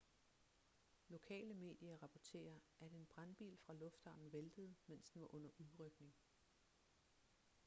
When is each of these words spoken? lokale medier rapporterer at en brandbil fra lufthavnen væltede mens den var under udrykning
lokale 1.09 1.53
medier 1.53 1.97
rapporterer 2.03 2.59
at 2.79 2.91
en 2.91 3.05
brandbil 3.05 3.57
fra 3.57 3.73
lufthavnen 3.73 4.33
væltede 4.33 4.75
mens 4.87 5.09
den 5.09 5.21
var 5.21 5.33
under 5.35 5.49
udrykning 5.57 6.13